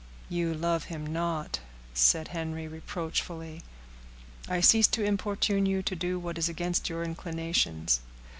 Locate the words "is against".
6.39-6.89